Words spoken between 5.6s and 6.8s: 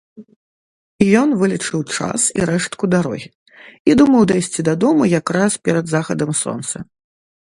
перад захадам сонца.